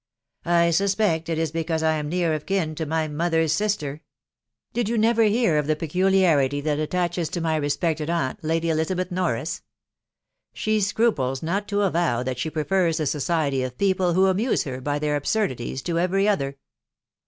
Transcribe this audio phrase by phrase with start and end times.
[0.63, 4.01] "I suspect it is because I am near of kin to my mother's sister....
[4.73, 9.11] Did you never hear of the peculiarity that attaches to my respected aunt, Lady Elizabeth
[9.11, 9.61] Norris?
[10.53, 14.81] She scruples not to avow that she prefers the society of people who amuse her
[14.81, 16.57] by their absurdities to every other."